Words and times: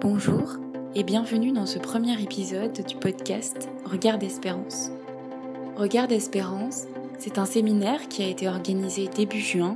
Bonjour 0.00 0.58
et 0.94 1.02
bienvenue 1.02 1.50
dans 1.50 1.66
ce 1.66 1.80
premier 1.80 2.22
épisode 2.22 2.86
du 2.86 2.94
podcast 2.94 3.68
Regard 3.84 4.18
d'Espérance. 4.18 4.92
Regard 5.76 6.06
d'Espérance, 6.06 6.84
c'est 7.18 7.36
un 7.36 7.46
séminaire 7.46 8.06
qui 8.06 8.22
a 8.22 8.28
été 8.28 8.46
organisé 8.46 9.08
début 9.08 9.40
juin 9.40 9.74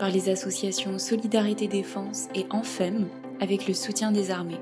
par 0.00 0.10
les 0.10 0.28
associations 0.28 0.98
Solidarité 0.98 1.68
Défense 1.68 2.26
et 2.34 2.46
Enfem 2.50 3.06
avec 3.40 3.68
le 3.68 3.74
soutien 3.74 4.10
des 4.10 4.32
armées. 4.32 4.60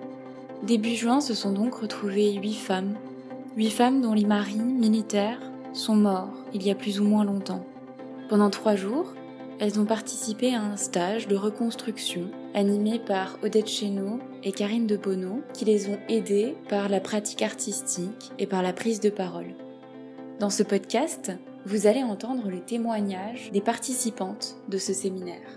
Début 0.62 0.94
juin 0.94 1.22
se 1.22 1.32
sont 1.32 1.52
donc 1.52 1.76
retrouvées 1.76 2.34
huit 2.34 2.58
femmes, 2.58 2.94
huit 3.56 3.70
femmes 3.70 4.02
dont 4.02 4.12
les 4.12 4.26
maris 4.26 4.58
militaires 4.58 5.40
sont 5.72 5.96
morts 5.96 6.44
il 6.52 6.62
y 6.62 6.70
a 6.70 6.74
plus 6.74 7.00
ou 7.00 7.04
moins 7.04 7.24
longtemps. 7.24 7.64
Pendant 8.28 8.50
trois 8.50 8.76
jours, 8.76 9.14
elles 9.60 9.80
ont 9.80 9.84
participé 9.84 10.54
à 10.54 10.62
un 10.62 10.76
stage 10.76 11.26
de 11.26 11.34
reconstruction 11.34 12.30
animé 12.54 13.00
par 13.00 13.38
Odette 13.42 13.66
Chéneau 13.66 14.20
et 14.44 14.52
Karine 14.52 14.86
de 14.86 14.96
Bonneau 14.96 15.42
qui 15.52 15.64
les 15.64 15.88
ont 15.88 15.98
aidées 16.08 16.56
par 16.68 16.88
la 16.88 17.00
pratique 17.00 17.42
artistique 17.42 18.30
et 18.38 18.46
par 18.46 18.62
la 18.62 18.72
prise 18.72 19.00
de 19.00 19.10
parole. 19.10 19.54
Dans 20.38 20.50
ce 20.50 20.62
podcast, 20.62 21.32
vous 21.66 21.88
allez 21.88 22.04
entendre 22.04 22.48
le 22.48 22.60
témoignage 22.60 23.50
des 23.50 23.60
participantes 23.60 24.56
de 24.68 24.78
ce 24.78 24.92
séminaire. 24.92 25.50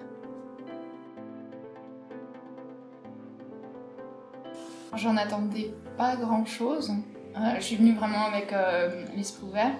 J'en 4.96 5.16
attendais 5.16 5.72
pas 5.96 6.16
grand 6.16 6.46
chose. 6.46 6.92
Euh, 7.36 7.40
je 7.58 7.62
suis 7.62 7.76
venue 7.76 7.94
vraiment 7.94 8.26
avec 8.26 8.52
euh, 8.52 9.06
l'esprit 9.16 9.46
ouvert. 9.46 9.72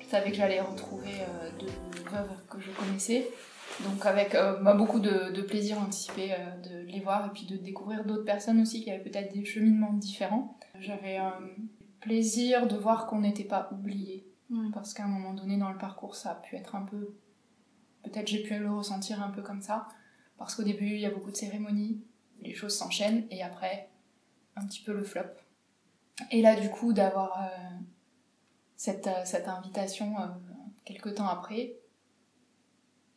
Je 0.00 0.06
savais 0.06 0.30
que 0.30 0.36
j'allais 0.36 0.60
retrouver 0.60 1.10
euh, 1.20 1.50
deux 1.58 1.66
veuves 2.10 2.30
que 2.48 2.60
je 2.60 2.70
connaissais 2.70 3.28
donc 3.82 4.06
avec 4.06 4.34
euh, 4.34 4.60
bah, 4.60 4.74
beaucoup 4.74 5.00
de, 5.00 5.40
plaisir 5.42 5.78
anticipé 5.78 6.32
euh, 6.32 6.56
de 6.58 6.90
les 6.90 7.00
voir 7.00 7.26
et 7.26 7.30
puis 7.30 7.46
de 7.46 7.56
découvrir 7.56 8.04
d'autres 8.04 8.24
personnes 8.24 8.60
aussi 8.60 8.82
qui 8.82 8.90
avaient 8.90 9.02
peut-être 9.02 9.32
des 9.32 9.44
cheminements 9.44 9.92
différents. 9.92 10.58
J'avais 10.78 11.16
un 11.16 11.40
plaisir 12.00 12.66
de 12.66 12.76
voir 12.76 13.06
qu'on 13.06 13.20
n'était 13.20 13.44
pas 13.44 13.68
oublié. 13.72 14.26
Parce 14.72 14.94
qu'à 14.94 15.04
un 15.04 15.08
moment 15.08 15.34
donné 15.34 15.56
dans 15.56 15.70
le 15.70 15.78
parcours, 15.78 16.14
ça 16.14 16.30
a 16.30 16.34
pu 16.36 16.54
être 16.54 16.76
un 16.76 16.82
peu... 16.82 17.16
Peut-être 18.04 18.28
j'ai 18.28 18.42
pu 18.42 18.56
le 18.56 18.70
ressentir 18.70 19.20
un 19.20 19.30
peu 19.30 19.42
comme 19.42 19.62
ça. 19.62 19.88
Parce 20.38 20.54
qu'au 20.54 20.62
début, 20.62 20.86
il 20.86 21.00
y 21.00 21.06
a 21.06 21.10
beaucoup 21.10 21.32
de 21.32 21.36
cérémonies, 21.36 22.00
les 22.40 22.54
choses 22.54 22.76
s'enchaînent 22.76 23.26
et 23.30 23.42
après, 23.42 23.88
un 24.54 24.64
petit 24.66 24.82
peu 24.82 24.92
le 24.92 25.02
flop. 25.02 25.22
Et 26.30 26.40
là, 26.40 26.54
du 26.60 26.70
coup, 26.70 26.92
d'avoir 26.92 27.42
euh, 27.42 27.76
cette, 28.76 29.08
cette, 29.24 29.48
invitation 29.48 30.14
quelques 30.84 31.14
temps 31.14 31.26
après, 31.26 31.74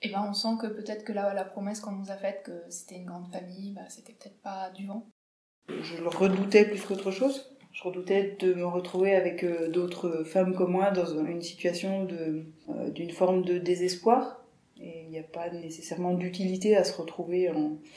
et 0.02 0.10
ben 0.10 0.26
on 0.30 0.34
sent 0.34 0.58
que 0.62 0.68
peut-être 0.68 1.04
que 1.04 1.14
la, 1.14 1.34
la 1.34 1.44
promesse 1.44 1.80
qu'on 1.80 1.92
nous 1.92 2.12
a 2.12 2.16
faite, 2.16 2.44
que 2.44 2.52
c'était 2.70 2.96
une 2.96 3.06
grande 3.06 3.32
famille, 3.32 3.74
bah, 3.74 3.82
c'était 3.90 4.14
peut-être 4.14 4.42
pas 4.42 4.70
du 4.76 4.86
vent. 4.86 5.08
Je 5.70 5.98
le 5.98 6.08
redoutais 6.08 6.66
plus 6.66 6.82
qu'autre 6.82 7.12
chose. 7.12 7.58
Je 7.72 7.84
redoutais 7.84 8.36
de 8.40 8.54
me 8.54 8.66
retrouver 8.66 9.16
avec 9.16 9.44
euh, 9.44 9.70
d'autres 9.70 10.24
femmes 10.24 10.56
comme 10.56 10.72
moi 10.72 10.92
dans 10.92 11.06
une 11.26 11.42
situation 11.42 12.08
euh, 12.12 12.90
d'une 12.90 13.12
forme 13.12 13.44
de 13.44 13.58
désespoir. 13.58 14.44
Et 14.80 15.04
il 15.04 15.10
n'y 15.10 15.20
a 15.20 15.24
pas 15.24 15.50
nécessairement 15.50 16.14
d'utilité 16.14 16.76
à 16.76 16.84
se 16.84 16.96
retrouver 17.00 17.52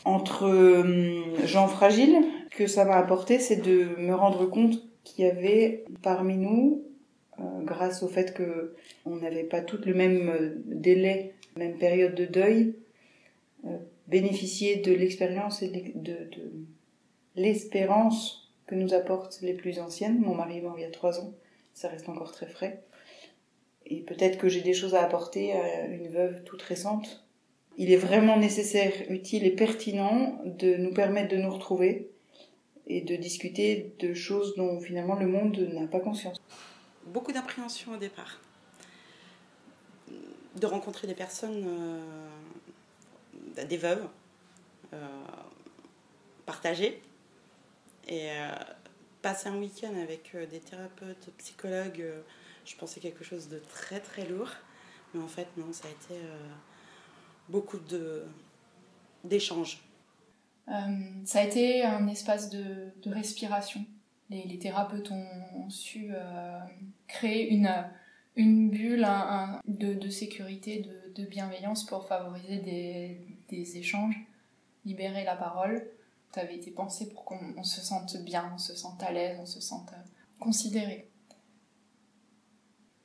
entre 0.07 0.47
euh, 0.47 1.47
gens 1.47 1.69
fragiles. 1.69 2.17
Ce 2.53 2.57
que 2.57 2.67
ça 2.67 2.87
m'a 2.87 2.97
apporté, 2.97 3.39
c'est 3.39 3.57
de 3.57 3.97
me 3.99 4.15
rendre 4.15 4.47
compte 4.47 4.83
qu'il 5.05 5.27
y 5.27 5.29
avait 5.29 5.85
parmi 6.03 6.37
nous, 6.37 6.85
grâce 7.65 8.03
au 8.03 8.09
fait 8.09 8.33
que 8.35 8.75
on 9.05 9.17
n'avait 9.17 9.45
pas 9.45 9.61
toutes 9.61 9.85
le 9.85 9.95
même 9.95 10.63
délai 10.67 11.35
même 11.57 11.79
période 11.79 12.15
de 12.15 12.25
deuil, 12.25 12.75
euh, 13.65 13.79
bénéficier 14.07 14.77
de 14.77 14.93
l'expérience 14.93 15.63
et 15.63 15.69
de, 15.69 16.31
l'espérance 17.37 18.53
que 18.67 18.75
nous 18.75 18.95
apportent 18.95 19.41
les 19.43 19.55
plus 19.55 19.79
anciennes. 19.79 20.21
Mon 20.21 20.35
mari 20.35 20.59
est 20.59 20.63
mort 20.63 20.79
il 20.79 20.83
y 20.83 20.85
a 20.85 20.91
trois 20.91 21.21
ans, 21.21 21.33
ça 21.75 21.89
reste 21.89 22.09
encore 22.09 22.33
très 22.33 22.47
frais. 22.47 22.83
Et 23.87 24.01
peut-être 24.01 24.39
que 24.39 24.49
j'ai 24.49 24.61
des 24.61 24.75
choses 24.75 24.95
à 24.95 25.03
apporter 25.03 25.53
à 25.53 25.87
une 25.87 26.09
veuve 26.09 26.45
toute 26.45 26.63
récente. 26.63 27.25
Il 27.77 27.91
est 27.93 27.97
vraiment 27.97 28.37
nécessaire, 28.37 28.93
utile 29.09 29.45
et 29.45 29.51
pertinent 29.51 30.41
de 30.45 30.77
nous 30.77 30.93
permettre 30.93 31.35
de 31.35 31.41
nous 31.41 31.51
retrouver 31.51 32.11
et 32.87 33.01
de 33.01 33.17
discuter 33.17 33.95
de 34.01 34.13
choses 34.13 34.55
dont 34.57 34.81
finalement 34.81 35.15
le 35.15 35.27
monde 35.27 35.57
n'a 35.73 35.87
pas 35.87 36.01
conscience. 36.01 36.37
Beaucoup 37.07 37.33
d'appréhension 37.33 37.93
au 37.93 37.97
départ 37.97 38.41
de 40.57 40.67
rencontrer 40.67 41.07
des 41.07 41.15
personnes, 41.15 41.65
euh, 41.67 43.65
des 43.65 43.77
veuves, 43.77 44.07
euh, 44.93 45.07
partagées, 46.47 47.01
et 48.09 48.31
euh, 48.31 48.53
passer 49.23 49.49
un 49.49 49.57
week-end 49.57 49.95
avec 50.03 50.37
des 50.51 50.61
thérapeutes, 50.61 51.31
psychologues, 51.39 52.05
je 52.65 52.77
pensais 52.77 53.01
quelque 53.01 53.25
chose 53.25 53.49
de 53.49 53.59
très 53.59 54.01
très 54.01 54.27
lourd, 54.27 54.51
mais 55.15 55.23
en 55.23 55.29
fait 55.29 55.47
non, 55.57 55.73
ça 55.73 55.89
a 55.89 55.91
été 55.91 56.21
beaucoup 57.49 57.79
de 57.79 58.25
d'échanges. 59.23 59.83
ça 60.67 61.41
a 61.41 61.43
été 61.43 61.85
un 61.85 62.07
espace 62.09 62.49
de, 62.49 62.91
respiration. 63.07 63.85
Les, 64.31 64.59
thérapeutes 64.59 65.11
ont, 65.11 65.69
su 65.69 66.11
créer 67.07 67.51
une, 67.51 67.69
une 68.37 68.71
bulle 68.71 69.07
de, 69.67 70.09
sécurité, 70.09 70.87
de, 71.15 71.25
bienveillance 71.25 71.85
pour 71.85 72.07
favoriser 72.07 72.59
des, 73.49 73.77
échanges, 73.77 74.17
libérer 74.85 75.25
la 75.25 75.37
parole. 75.37 75.87
Ça 76.35 76.43
avait 76.43 76.57
été 76.57 76.71
pensé 76.71 77.09
pour 77.09 77.25
qu'on 77.25 77.63
se 77.65 77.81
sente 77.81 78.17
bien, 78.25 78.53
on 78.55 78.59
se 78.59 78.75
sente 78.77 79.03
à 79.03 79.11
l'aise, 79.11 79.39
on 79.41 79.47
se 79.47 79.61
sente 79.61 79.89
euh, 79.93 80.01
considéré. 80.39 81.09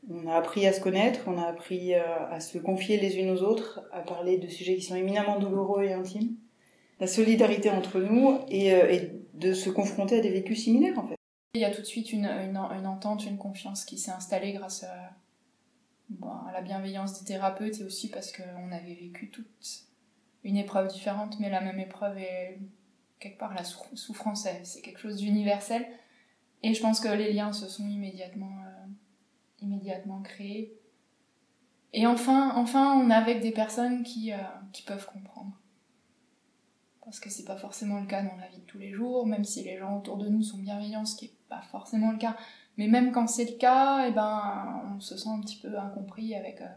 On 0.08 0.28
a 0.28 0.36
appris 0.36 0.68
à 0.68 0.74
se 0.74 0.80
connaître, 0.80 1.22
on 1.26 1.40
a 1.40 1.48
appris 1.48 1.96
euh, 1.96 2.04
à 2.30 2.40
se 2.40 2.60
confier 2.60 3.00
les 3.00 3.18
unes 3.18 3.32
aux 3.32 3.42
autres, 3.42 3.82
à 3.92 4.02
parler 4.02 4.38
de 4.38 4.48
sujets 4.48 4.76
qui 4.76 4.84
sont 4.84 4.96
éminemment 4.96 5.40
douloureux 5.40 5.84
et 5.84 5.94
intimes. 5.94 6.36
La 7.00 7.08
solidarité 7.08 7.72
entre 7.72 8.00
nous 8.00 8.42
et, 8.48 8.76
euh, 8.76 8.92
et 8.92 9.12
de 9.34 9.54
se 9.54 9.72
confronter 9.72 10.20
à 10.20 10.22
des 10.22 10.30
vécus 10.30 10.64
similaires 10.64 11.00
en 11.00 11.08
fait. 11.08 11.16
Il 11.56 11.62
y 11.62 11.66
a 11.66 11.72
tout 11.72 11.82
de 11.82 11.88
suite 11.88 12.12
une, 12.12 12.26
une, 12.26 12.58
entente, 12.58 13.26
une 13.26 13.38
confiance 13.38 13.86
qui 13.86 13.98
s'est 13.98 14.12
installée 14.12 14.52
grâce 14.52 14.84
à, 14.84 16.52
la 16.52 16.62
bienveillance 16.62 17.20
des 17.20 17.26
thérapeutes 17.26 17.80
et 17.80 17.86
aussi 17.86 18.10
parce 18.10 18.34
qu'on 18.34 18.72
avait 18.72 18.94
vécu 18.94 19.30
toute 19.32 19.48
une 20.44 20.58
épreuve 20.58 20.90
différente, 20.90 21.40
mais 21.40 21.50
la 21.50 21.62
même 21.62 21.80
épreuve 21.80 22.18
et 22.18 22.60
quelque 23.20 23.40
part 23.40 23.54
la 23.54 23.64
souffrance, 23.64 24.48
c'est 24.64 24.82
quelque 24.82 25.00
chose 25.00 25.16
d'universel. 25.16 25.88
Et 26.62 26.74
je 26.74 26.82
pense 26.82 27.00
que 27.00 27.08
les 27.08 27.32
liens 27.32 27.54
se 27.54 27.70
sont 27.70 27.88
immédiatement, 27.88 28.52
euh, 28.66 28.88
immédiatement 29.62 30.22
créés. 30.22 30.78
Et 31.94 32.06
enfin, 32.06 32.54
enfin, 32.58 33.00
on 33.00 33.10
est 33.10 33.16
avec 33.16 33.42
des 33.42 33.52
personnes 33.52 34.04
qui, 34.04 34.34
euh, 34.34 34.38
qui 34.74 34.84
peuvent 34.84 35.06
comprendre. 35.06 35.58
Parce 37.06 37.20
que 37.20 37.30
c'est 37.30 37.46
pas 37.46 37.56
forcément 37.56 38.02
le 38.02 38.08
cas 38.08 38.24
dans 38.24 38.36
la 38.36 38.48
vie 38.50 38.60
de 38.60 38.66
tous 38.66 38.80
les 38.80 38.92
jours, 38.92 39.26
même 39.26 39.46
si 39.46 39.64
les 39.64 39.78
gens 39.78 39.98
autour 39.98 40.18
de 40.18 40.28
nous 40.28 40.44
sont 40.44 40.58
bienveillants, 40.58 41.06
ce 41.06 41.16
qui 41.16 41.26
est 41.26 41.35
pas 41.50 41.62
forcément 41.62 42.12
le 42.12 42.18
cas. 42.18 42.36
Mais 42.78 42.88
même 42.88 43.12
quand 43.12 43.28
c'est 43.28 43.46
le 43.46 43.58
cas, 43.58 44.06
et 44.06 44.10
eh 44.10 44.12
ben, 44.12 44.82
on 44.96 45.00
se 45.00 45.18
sent 45.18 45.30
un 45.30 45.40
petit 45.40 45.58
peu 45.58 45.78
incompris 45.78 46.36
avec 46.36 46.62
euh, 46.62 46.68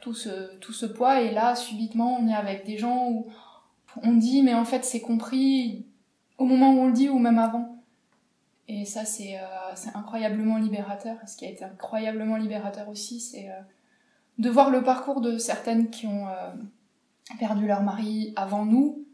tout, 0.00 0.14
ce, 0.14 0.56
tout 0.56 0.72
ce 0.72 0.86
poids. 0.86 1.22
Et 1.22 1.30
là, 1.30 1.54
subitement, 1.54 2.16
on 2.16 2.28
est 2.28 2.34
avec 2.34 2.66
des 2.66 2.76
gens 2.76 3.08
où 3.08 3.26
on 4.02 4.12
dit, 4.12 4.42
mais 4.42 4.54
en 4.54 4.64
fait, 4.64 4.84
c'est 4.84 5.00
compris 5.00 5.86
au 6.38 6.44
moment 6.44 6.72
où 6.72 6.78
on 6.80 6.86
le 6.88 6.92
dit 6.92 7.08
ou 7.08 7.18
même 7.18 7.38
avant. 7.38 7.78
Et 8.68 8.84
ça, 8.84 9.04
c'est 9.04 9.38
euh, 9.38 9.90
incroyablement 9.94 10.58
libérateur. 10.58 11.16
Ce 11.26 11.36
qui 11.36 11.46
a 11.46 11.50
été 11.50 11.64
incroyablement 11.64 12.36
libérateur 12.36 12.88
aussi, 12.88 13.20
c'est 13.20 13.50
euh, 13.50 13.60
de 14.38 14.50
voir 14.50 14.70
le 14.70 14.82
parcours 14.82 15.20
de 15.20 15.38
certaines 15.38 15.90
qui 15.90 16.06
ont 16.06 16.26
perdu 17.38 17.66
leur 17.66 17.82
mari 17.82 18.32
avant 18.36 18.64
nous. 18.64 19.04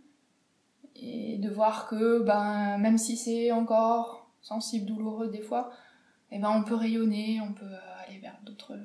Et 1.01 1.39
de 1.39 1.49
voir 1.49 1.87
que, 1.87 2.23
ben, 2.23 2.77
même 2.79 2.99
si 2.99 3.17
c'est 3.17 3.53
encore 3.53 4.28
sensible, 4.43 4.87
douloureux 4.87 5.29
des 5.29 5.43
fois, 5.43 5.73
eh 6.31 6.39
ben 6.39 6.51
on 6.51 6.65
peut 6.65 6.75
rayonner, 6.75 7.41
on 7.41 7.53
peut 7.53 7.75
aller 8.07 8.19
vers 8.19 8.39
d'autres 8.45 8.77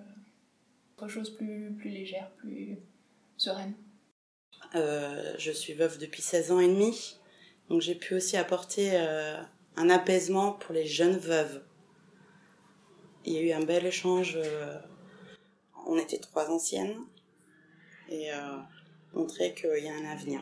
choses 1.07 1.29
plus, 1.35 1.73
plus 1.77 1.89
légères, 1.89 2.29
plus 2.37 2.77
sereines. 3.37 3.75
Euh, 4.75 5.35
je 5.37 5.51
suis 5.51 5.73
veuve 5.73 5.97
depuis 5.99 6.21
16 6.21 6.51
ans 6.51 6.59
et 6.59 6.67
demi, 6.67 7.17
donc 7.69 7.81
j'ai 7.81 7.95
pu 7.95 8.15
aussi 8.15 8.37
apporter 8.37 8.91
euh, 8.93 9.41
un 9.75 9.89
apaisement 9.89 10.53
pour 10.53 10.73
les 10.73 10.85
jeunes 10.85 11.17
veuves. 11.17 11.63
Il 13.25 13.33
y 13.33 13.37
a 13.37 13.41
eu 13.41 13.51
un 13.51 13.63
bel 13.63 13.85
échange. 13.85 14.37
Euh, 14.37 14.77
on 15.85 15.97
était 15.97 16.17
trois 16.17 16.49
anciennes 16.49 16.95
et 18.09 18.29
montrer 19.13 19.53
qu'il 19.53 19.83
y 19.83 19.89
a 19.89 19.93
un 19.93 20.05
avenir. 20.05 20.41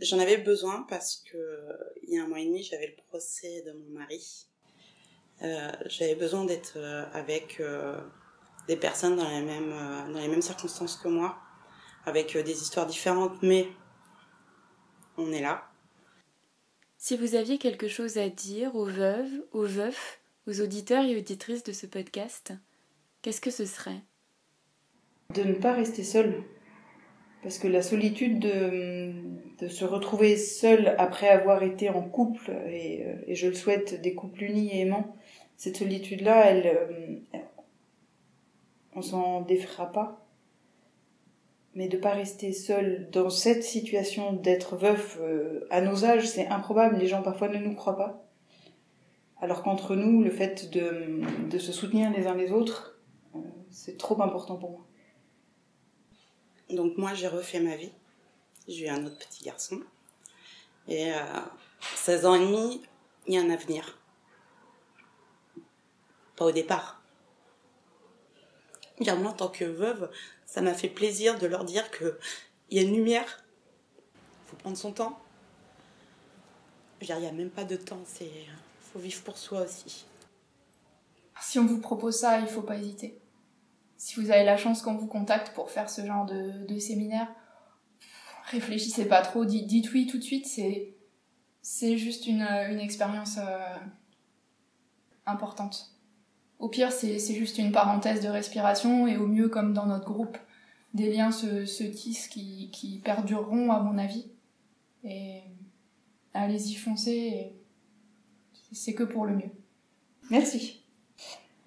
J'en 0.00 0.18
avais 0.18 0.36
besoin 0.36 0.84
parce 0.88 1.16
que 1.16 1.68
il 2.02 2.14
y 2.14 2.18
a 2.18 2.24
un 2.24 2.28
mois 2.28 2.40
et 2.40 2.46
demi, 2.46 2.62
j'avais 2.62 2.88
le 2.88 3.02
procès 3.08 3.62
de 3.62 3.72
mon 3.72 3.98
mari 3.98 4.46
euh, 5.42 5.70
j'avais 5.86 6.14
besoin 6.14 6.44
d'être 6.44 6.74
euh, 6.76 7.04
avec 7.12 7.60
euh, 7.60 8.00
des 8.68 8.76
personnes 8.76 9.16
dans 9.16 9.28
les 9.28 9.42
mêmes 9.42 9.74
dans 10.12 10.18
les 10.18 10.28
mêmes 10.28 10.42
circonstances 10.42 10.96
que 10.96 11.08
moi, 11.08 11.36
avec 12.06 12.36
des 12.36 12.62
histoires 12.62 12.86
différentes, 12.86 13.42
mais 13.42 13.68
on 15.18 15.30
est 15.32 15.42
là. 15.42 15.70
Si 16.96 17.16
vous 17.16 17.34
aviez 17.34 17.58
quelque 17.58 17.88
chose 17.88 18.18
à 18.18 18.28
dire 18.28 18.74
aux 18.74 18.86
veuves, 18.86 19.44
aux 19.52 19.66
veufs, 19.66 20.20
aux 20.46 20.60
auditeurs 20.60 21.04
et 21.04 21.16
auditrices 21.16 21.62
de 21.62 21.72
ce 21.72 21.86
podcast, 21.86 22.52
qu'est-ce 23.22 23.40
que 23.40 23.50
ce 23.50 23.66
serait? 23.66 24.00
De 25.34 25.42
ne 25.42 25.54
pas 25.54 25.74
rester 25.74 26.02
seul. 26.02 26.42
Parce 27.46 27.58
que 27.58 27.68
la 27.68 27.80
solitude 27.80 28.40
de, 28.40 29.68
se 29.68 29.84
retrouver 29.84 30.36
seul 30.36 30.96
après 30.98 31.28
avoir 31.28 31.62
été 31.62 31.88
en 31.90 32.02
couple, 32.02 32.50
et, 32.66 33.04
euh, 33.06 33.14
et, 33.28 33.36
je 33.36 33.46
le 33.46 33.54
souhaite, 33.54 34.00
des 34.02 34.16
couples 34.16 34.42
unis 34.42 34.68
et 34.72 34.80
aimants, 34.80 35.14
cette 35.56 35.76
solitude-là, 35.76 36.50
elle, 36.50 36.66
euh, 36.66 37.38
on 38.96 39.00
s'en 39.00 39.42
défera 39.42 39.92
pas. 39.92 40.26
Mais 41.76 41.86
de 41.86 41.96
pas 41.96 42.14
rester 42.14 42.52
seul 42.52 43.10
dans 43.12 43.30
cette 43.30 43.62
situation 43.62 44.32
d'être 44.32 44.74
veuf 44.74 45.16
euh, 45.20 45.68
à 45.70 45.80
nos 45.80 46.04
âges, 46.04 46.26
c'est 46.26 46.48
improbable. 46.48 46.96
Les 46.98 47.06
gens 47.06 47.22
parfois 47.22 47.48
ne 47.48 47.58
nous 47.58 47.76
croient 47.76 47.96
pas. 47.96 48.28
Alors 49.40 49.62
qu'entre 49.62 49.94
nous, 49.94 50.20
le 50.20 50.32
fait 50.32 50.68
de, 50.72 51.58
se 51.60 51.70
soutenir 51.70 52.10
les 52.10 52.26
uns 52.26 52.34
les 52.34 52.50
autres, 52.50 52.98
c'est 53.70 53.98
trop 53.98 54.20
important 54.20 54.56
pour 54.56 54.70
moi. 54.72 54.85
Donc 56.70 56.96
moi, 56.96 57.14
j'ai 57.14 57.28
refait 57.28 57.60
ma 57.60 57.76
vie. 57.76 57.92
J'ai 58.68 58.86
eu 58.86 58.88
un 58.88 59.04
autre 59.06 59.18
petit 59.18 59.44
garçon. 59.44 59.80
Et 60.88 61.12
euh, 61.12 61.20
16 61.94 62.26
ans 62.26 62.34
et 62.34 62.40
demi, 62.40 62.82
il 63.26 63.34
y 63.34 63.38
a 63.38 63.42
un 63.42 63.50
avenir. 63.50 63.98
Pas 66.36 66.46
au 66.46 66.52
départ. 66.52 67.00
Bien 69.00 69.16
moi, 69.16 69.30
en 69.32 69.34
tant 69.34 69.48
que 69.48 69.64
veuve, 69.64 70.10
ça 70.46 70.62
m'a 70.62 70.74
fait 70.74 70.88
plaisir 70.88 71.38
de 71.38 71.46
leur 71.46 71.64
dire 71.64 71.90
que 71.90 72.18
il 72.70 72.78
y 72.78 72.80
a 72.80 72.82
une 72.82 72.94
lumière. 72.94 73.44
Faut 74.46 74.56
prendre 74.56 74.76
son 74.76 74.92
temps. 74.92 75.20
Il 77.00 77.14
n'y 77.14 77.26
a 77.26 77.32
même 77.32 77.50
pas 77.50 77.64
de 77.64 77.76
temps. 77.76 78.02
C'est 78.06 78.30
faut 78.80 78.98
vivre 78.98 79.22
pour 79.22 79.38
soi 79.38 79.62
aussi. 79.62 80.06
Si 81.40 81.58
on 81.58 81.66
vous 81.66 81.80
propose 81.80 82.16
ça, 82.16 82.40
il 82.40 82.48
faut 82.48 82.62
pas 82.62 82.76
hésiter. 82.76 83.18
Si 83.96 84.20
vous 84.20 84.30
avez 84.30 84.44
la 84.44 84.56
chance 84.56 84.82
qu'on 84.82 84.94
vous 84.94 85.06
contacte 85.06 85.54
pour 85.54 85.70
faire 85.70 85.88
ce 85.88 86.04
genre 86.04 86.26
de, 86.26 86.66
de 86.66 86.78
séminaire, 86.78 87.28
réfléchissez 88.50 89.06
pas 89.06 89.22
trop, 89.22 89.44
dites, 89.44 89.66
dites, 89.66 89.92
oui 89.92 90.06
tout 90.06 90.18
de 90.18 90.22
suite, 90.22 90.46
c'est, 90.46 91.96
juste 91.96 92.26
une, 92.26 92.42
une 92.42 92.80
expérience 92.80 93.38
euh, 93.38 93.76
importante. 95.24 95.92
Au 96.58 96.68
pire, 96.68 96.92
c'est, 96.92 97.18
c'est 97.18 97.34
juste 97.34 97.58
une 97.58 97.72
parenthèse 97.72 98.22
de 98.22 98.28
respiration, 98.28 99.06
et 99.06 99.16
au 99.16 99.26
mieux, 99.26 99.48
comme 99.48 99.72
dans 99.72 99.86
notre 99.86 100.06
groupe, 100.06 100.38
des 100.94 101.12
liens 101.12 101.30
se, 101.30 101.66
se 101.66 101.84
tissent 101.84 102.28
qui, 102.28 102.70
qui 102.70 102.98
perdureront, 102.98 103.70
à 103.70 103.80
mon 103.80 103.98
avis. 103.98 104.30
Et 105.04 105.42
allez-y, 106.32 106.74
foncez. 106.74 107.12
Et 108.70 108.72
c'est 108.72 108.94
que 108.94 109.04
pour 109.04 109.26
le 109.26 109.36
mieux. 109.36 109.50
Merci. 110.30 110.85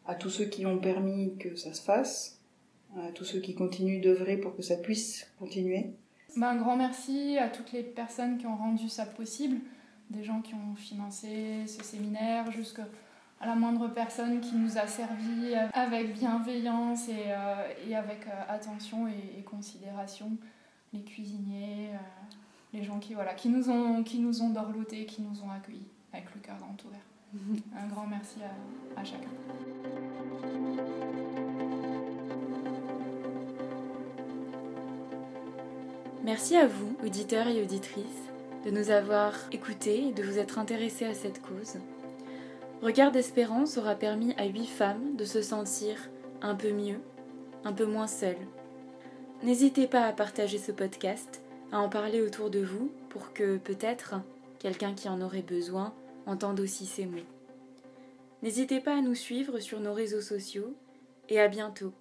À 0.09 0.15
tous 0.15 0.31
ceux 0.31 0.45
qui 0.45 0.65
ont 0.65 0.79
permis 0.79 1.37
que 1.37 1.55
ça 1.55 1.71
se 1.71 1.83
fasse, 1.83 2.41
à 2.97 3.11
tous 3.11 3.25
ceux 3.25 3.39
qui 3.41 3.53
continuent 3.53 4.01
d'œuvrer 4.01 4.37
pour 4.37 4.55
que 4.55 4.63
ça 4.63 4.75
puisse 4.75 5.27
continuer. 5.37 5.91
Ben, 6.35 6.47
un 6.47 6.55
grand 6.55 6.75
merci 6.75 7.37
à 7.37 7.47
toutes 7.47 7.71
les 7.73 7.83
personnes 7.83 8.39
qui 8.39 8.47
ont 8.47 8.55
rendu 8.55 8.89
ça 8.89 9.05
possible, 9.05 9.59
des 10.09 10.23
gens 10.23 10.41
qui 10.41 10.55
ont 10.55 10.75
financé 10.75 11.63
ce 11.67 11.83
séminaire, 11.83 12.51
jusqu'à 12.51 12.87
la 13.39 13.53
moindre 13.53 13.87
personne 13.87 14.41
qui 14.41 14.55
nous 14.55 14.79
a 14.79 14.87
servi 14.87 15.53
avec 15.73 16.15
bienveillance 16.15 17.07
et, 17.07 17.25
euh, 17.27 17.95
avec 17.95 18.25
euh, 18.25 18.43
attention 18.47 19.07
et, 19.07 19.37
et, 19.37 19.43
considération, 19.43 20.31
les 20.91 21.03
cuisiniers, 21.03 21.89
euh, 21.93 21.97
les 22.73 22.81
gens 22.81 22.97
qui, 22.97 23.13
voilà, 23.13 23.35
qui, 23.35 23.49
nous 23.49 23.69
ont, 23.69 24.03
qui 24.03 24.17
nous 24.17 24.41
ont 24.41 24.49
dorlotés, 24.49 25.05
qui 25.05 25.21
nous 25.21 25.43
ont 25.43 25.51
accueillis 25.51 25.87
avec 26.11 26.33
le 26.33 26.41
cœur 26.41 26.57
grand 26.57 26.83
ouvert. 26.83 27.05
Un 27.77 27.87
grand 27.87 28.07
merci 28.07 28.39
à, 28.95 29.03
chacun. 29.03 29.29
Merci 36.23 36.55
à 36.57 36.67
vous, 36.67 36.95
auditeurs 37.05 37.47
et 37.47 37.61
auditrices, 37.61 38.03
de 38.65 38.71
nous 38.71 38.89
avoir 38.89 39.33
écoutés 39.51 40.07
et 40.07 40.11
de 40.11 40.23
vous 40.23 40.37
être 40.37 40.59
intéressés 40.59 41.05
à 41.05 41.13
cette 41.13 41.41
cause. 41.41 41.77
Regard 42.81 43.11
d'espérance 43.11 43.77
aura 43.77 43.95
permis 43.95 44.33
à 44.37 44.45
huit 44.45 44.67
femmes 44.67 45.15
de 45.15 45.25
se 45.25 45.41
sentir 45.41 46.09
un 46.41 46.55
peu 46.55 46.71
mieux, 46.71 46.99
un 47.63 47.73
peu 47.73 47.85
moins 47.85 48.07
seules. 48.07 48.37
N'hésitez 49.43 49.87
pas 49.87 50.05
à 50.05 50.13
partager 50.13 50.57
ce 50.57 50.71
podcast, 50.71 51.41
à 51.71 51.79
en 51.79 51.89
parler 51.89 52.21
autour 52.21 52.49
de 52.49 52.59
vous 52.59 52.91
pour 53.09 53.33
que 53.33 53.57
peut-être 53.57 54.15
quelqu'un 54.59 54.93
qui 54.93 55.09
en 55.09 55.21
aurait 55.21 55.41
besoin 55.41 55.93
entende 56.29 56.59
aussi 56.59 56.85
ces 56.85 57.05
mots. 57.05 57.17
N'hésitez 58.41 58.79
pas 58.79 58.97
à 58.97 59.01
nous 59.01 59.15
suivre 59.15 59.59
sur 59.59 59.79
nos 59.79 59.93
réseaux 59.93 60.21
sociaux 60.21 60.73
et 61.27 61.39
à 61.39 61.47
bientôt 61.47 61.93